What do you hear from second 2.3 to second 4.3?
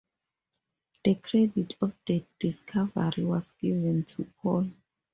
discovery was given to